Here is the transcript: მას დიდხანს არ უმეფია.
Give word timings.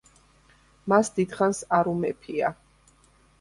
მას 0.93 1.11
დიდხანს 1.17 1.59
არ 1.81 1.91
უმეფია. 1.93 2.51